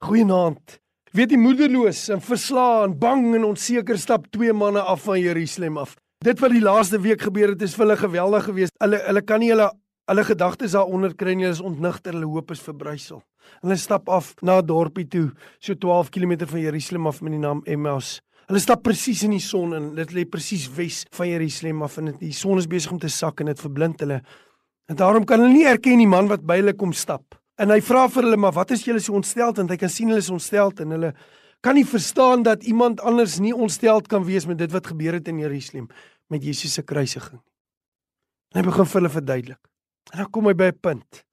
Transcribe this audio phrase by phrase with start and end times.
[0.00, 0.78] Goeienaand.
[1.12, 5.92] Weet jy moederloos en verslaan, bang en onseker stap twee manne af van Jerusalem af.
[6.24, 8.72] Dit wat die laaste week gebeur het, is vir hulle geweldig geweest.
[8.80, 9.66] Hulle hulle kan nie hulle
[10.08, 11.44] hulle gedagtes daaronder kry nie.
[11.44, 13.20] Hulle is ontnigter, hulle hoop is verbrysel.
[13.60, 17.40] Hulle stap af na 'n dorpie toe, so 12 km van Jerusalem af met die
[17.40, 18.20] naam Emmaus.
[18.48, 22.16] Hulle stap presies in die son en dit lê presies wes van Jerusalem af en
[22.18, 24.22] die son is besig om te sak en dit verblind hulle.
[24.88, 27.39] En daarom kan hulle nie erken die man wat by hulle kom stap.
[27.60, 30.08] En hy vra vir hulle, "Maar wat is julle so ontsteld?" Want hy kan sien
[30.08, 31.14] hulle is ontsteld en hulle
[31.60, 35.28] kan nie verstaan dat iemand anders nie ontsteld kan wees met dit wat gebeur het
[35.28, 35.88] in Jerusalem
[36.28, 37.40] met Jesus se kruisiging.
[38.54, 39.68] En hy begin vir hulle verduidelik.
[40.12, 41.24] En dan kom hy by 'n punt.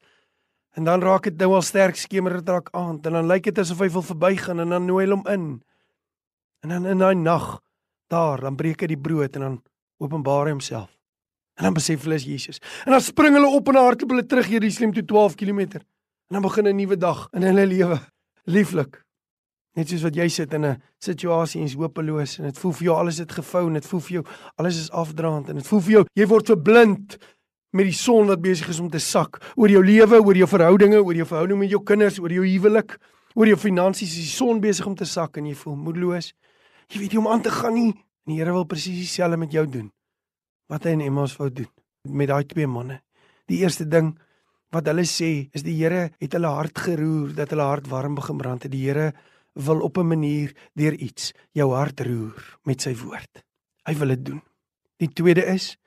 [0.75, 3.59] En dan raak dit nou al sterk skemer dit raak aand en dan lyk dit
[3.59, 5.63] asof hy wil verbygaan en dan nooi hy hom in.
[6.63, 7.61] En dan in daai nag
[8.07, 9.63] daar, dan breek hy die brood en dan
[9.97, 10.97] openbaar hy homself.
[11.57, 12.59] En dan besef hulle is Jesus.
[12.85, 15.81] En dan spring hulle op en hardloop hulle terug Jerusalem toe 12 km.
[16.27, 17.99] En dan begin 'n nuwe dag in hulle lewe.
[18.43, 19.03] Lieflik.
[19.73, 22.83] Net soos wat jy sit in 'n situasie en is hopeloos en dit voel vir
[22.83, 25.81] jou alles het gevou en dit voel vir jou alles is afdraand en dit voel
[25.81, 27.17] vir jou jy word verblind
[27.71, 31.03] met die son wat besig is om te sak oor jou lewe, oor jou verhoudinge,
[31.03, 32.97] oor jou verhouding met jou kinders, oor jou huwelik,
[33.35, 36.33] oor jou finansies, die son besig om te sak en jy voel moedeloos.
[36.87, 37.93] Jy weet nie hoe om aan te gaan nie.
[38.25, 39.91] En die Here wil presies dieselfde met jou doen.
[40.67, 41.69] Wat hy in Emmaus wou doen
[42.07, 43.01] met daai twee manne.
[43.47, 44.17] Die eerste ding
[44.75, 48.37] wat hulle sê is die Here het hulle hart geroer dat hulle hart warm begin
[48.37, 48.71] brand het.
[48.71, 49.13] Die Here
[49.55, 53.43] wil op 'n manier deur iets jou hart roer met sy woord.
[53.85, 54.41] Hy wil dit doen.
[54.97, 55.77] Die tweede is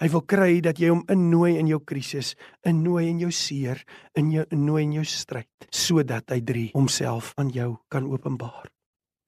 [0.00, 2.34] hy wil kry dat jy hom innooi in jou krisis,
[2.66, 7.50] innooi in jou seer, in jou innooi in jou stryd, sodat hy drie homself aan
[7.50, 8.66] jou kan openbaar.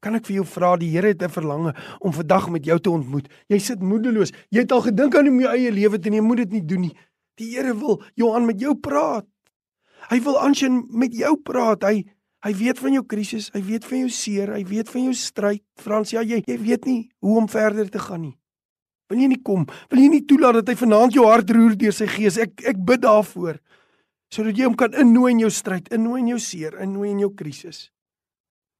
[0.03, 2.91] Kan ek vir jou vra die Here het 'n verlange om vandag met jou te
[2.91, 3.29] ontmoet.
[3.49, 4.33] Jy sit moedeloos.
[4.51, 6.25] Jy het al gedink aan om jou eie lewe te neem.
[6.25, 6.97] Moet dit nie doen nie.
[7.41, 9.27] Die Here wil Johan met jou praat.
[10.11, 11.87] Hy wil aansien met jou praat.
[11.87, 12.05] Hy
[12.45, 15.63] hy weet van jou krisis, hy weet van jou seer, hy weet van jou stryd.
[15.81, 18.35] Frans, ja, jy jy weet nie hoe om verder te gaan nie.
[19.09, 19.65] Wil jy nie kom?
[19.89, 22.36] Wil jy nie toelaat dat hy vanaand jou hart roer deur sy gees?
[22.36, 23.63] Ek ek bid daarvoor
[24.35, 27.31] sodat jy hom kan innooi in jou stryd, innooi in jou seer, innooi in jou
[27.39, 27.94] krisis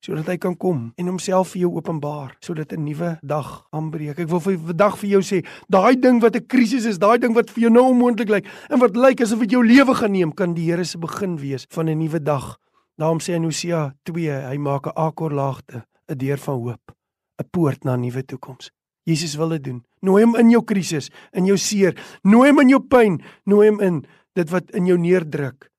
[0.05, 4.19] sodat hy kan kom en homself vir jou openbaar sodat 'n nuwe dag aanbreek.
[4.19, 7.35] Ek wil vir vandag vir jou sê, daai ding wat 'n krisis is, daai ding
[7.35, 10.33] wat vir jou nou onmoontlik lyk en wat lyk asof dit jou lewe gaan neem,
[10.33, 12.59] kan die Here se begin wees van 'n nuwe dag.
[12.99, 16.93] Daarom sê in Hosea 2, hy maak 'n akorlaagte, 'n deur van hoop,
[17.39, 18.71] 'n poort na 'n nuwe toekoms.
[19.05, 19.85] Jesus wil dit doen.
[20.01, 23.81] Nooi hom in jou krisis, in jou seer, nooi hom in jou pyn, nooi hom
[23.81, 24.05] in
[24.35, 25.71] dit wat in jou neerdruk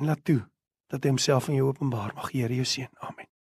[0.00, 0.42] en laat toe
[0.88, 2.30] dat hy homself aan jou openbaar mag.
[2.32, 2.88] Here, jou seën.
[3.02, 3.33] Amen.